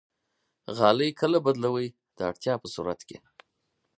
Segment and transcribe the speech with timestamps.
[0.77, 3.17] غالۍ کله بدلوئ؟ د اړتیا په صورت کې